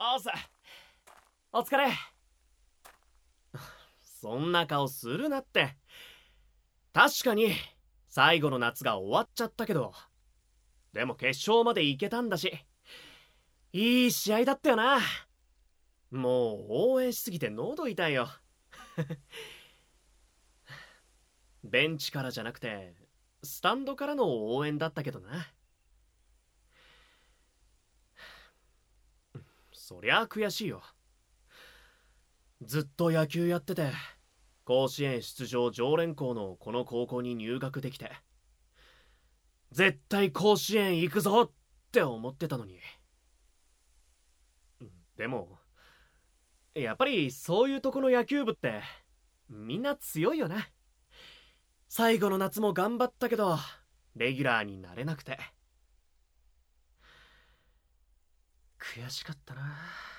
[0.00, 0.32] おさ
[1.52, 1.88] お疲れ。
[4.00, 5.76] そんな顔するなって。
[6.92, 7.50] 確かに
[8.08, 9.92] 最後の夏が終わっちゃったけど。
[10.92, 12.52] でも決勝まで行けたんだし。
[13.72, 15.00] いい試合だったよな。
[16.12, 18.28] もう応援しすぎて喉痛いよ。
[21.64, 22.94] ベンチからじゃなくて
[23.42, 25.48] スタンドからの応援だったけどな。
[29.88, 30.82] そりゃ悔しいよ。
[32.60, 33.90] ずっと野球やってて
[34.66, 38.12] 甲子園出場常連校のこの高校に入学できて
[39.72, 41.50] 絶対甲子園行くぞっ
[41.90, 42.78] て思ってたのに。
[45.16, 45.58] でも
[46.74, 48.82] やっぱりそういうとこの野球部って
[49.48, 50.68] みんな強いよな
[51.88, 53.56] 最後の夏も頑張ったけど
[54.16, 55.38] レギュラーになれなくて。
[58.94, 60.17] 悔しかったな。